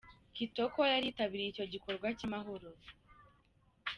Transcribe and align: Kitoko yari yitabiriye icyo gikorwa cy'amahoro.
Kitoko 0.35 0.79
yari 0.91 1.05
yitabiriye 1.09 1.49
icyo 1.51 1.65
gikorwa 1.73 2.07
cy'amahoro. 2.17 2.69